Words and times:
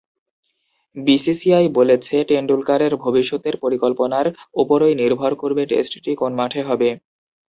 BCCI 0.97 1.65
বলেছে, 1.77 2.15
টেন্ডুলকারের 2.29 2.93
ভবিষ্যতের 3.03 3.55
পরিকল্পনার 3.63 4.27
ওপরই 4.61 4.93
নির্ভর 5.01 5.31
করবে 5.41 5.63
টেস্টটি 5.71 6.11
কোন 6.21 6.31
মাঠে 6.39 6.61
হবে। 6.69 6.89